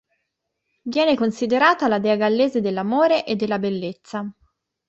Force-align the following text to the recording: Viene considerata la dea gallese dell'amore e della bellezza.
Viene 0.93 1.15
considerata 1.15 1.87
la 1.87 1.99
dea 1.99 2.15
gallese 2.15 2.59
dell'amore 2.59 3.23
e 3.23 3.35
della 3.35 3.59
bellezza. 3.59 4.27